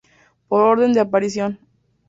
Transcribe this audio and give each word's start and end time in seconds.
Por 0.47 0.61
orden 0.61 0.93
de 0.93 0.99
aparición. 0.99 1.59